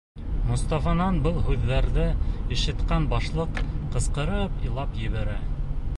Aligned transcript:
Мостафанан 0.51 1.19
был 1.27 1.35
һүҙҙәрҙе 1.49 2.07
ишеткән 2.57 3.07
башлыҡ 3.13 3.63
ҡысҡырып 3.97 4.69
илап 4.71 4.99
ебәрә: 5.07 5.41